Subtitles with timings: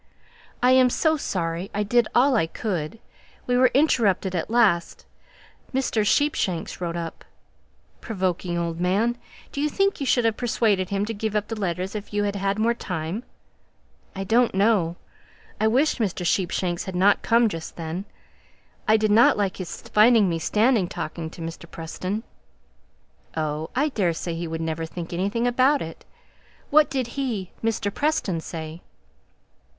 [0.63, 2.97] "I am so sorry; I did all I could;
[3.45, 5.05] we were interrupted at last
[5.75, 6.03] Mr.
[6.03, 7.23] Sheepshanks rode up."
[8.01, 9.15] "Provoking old man!
[9.51, 12.23] Do you think you should have persuaded him to give up the letters if you
[12.23, 13.21] had had more time?"
[14.15, 14.95] "I don't know.
[15.59, 16.25] I wish Mr.
[16.25, 18.05] Sheepshanks hadn't come up just then.
[18.87, 21.69] I didn't like his finding me standing talking to Mr.
[21.69, 22.23] Preston."
[23.37, 23.69] "Oh!
[23.75, 26.05] I daresay he'd never think anything about it.
[26.71, 27.93] What did he Mr.
[27.93, 28.81] Preston say?"